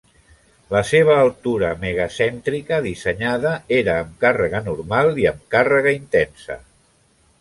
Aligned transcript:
La 0.75 0.79
seva 0.91 1.17
altura 1.25 1.67
mega-cèntrica 1.83 2.79
dissenyada 2.85 3.53
era 3.81 3.99
amb 4.05 4.17
càrrega 4.25 4.63
normal 4.71 5.13
i 5.25 5.29
amb 5.33 5.45
càrrega 5.57 5.95
intensa. 5.99 6.59